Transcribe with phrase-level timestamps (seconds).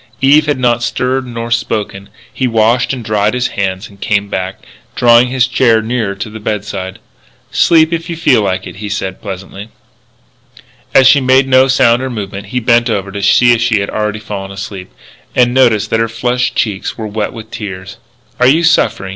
[0.21, 2.09] Eve had not stirred nor spoken.
[2.33, 4.63] He washed and dried his hands and came back,
[4.95, 6.97] drawing his chair nearer to the bedside.
[7.51, 9.69] "Sleep, if you feel like it," he said pleasantly.
[10.95, 13.91] As she made no sound or movement he bent over to see if she had
[13.91, 14.91] already fallen asleep.
[15.35, 17.97] And noticed that her flushed cheeks were wet with tears.
[18.39, 19.09] "Are you suffering?"